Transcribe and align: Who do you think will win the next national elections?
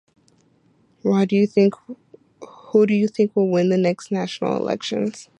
Who 1.03 1.23
do 1.27 1.35
you 1.35 1.45
think 1.45 1.75
will 1.85 3.51
win 3.51 3.69
the 3.69 3.77
next 3.77 4.11
national 4.11 4.57
elections? 4.57 5.29